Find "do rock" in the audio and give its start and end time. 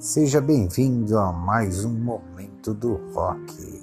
2.72-3.77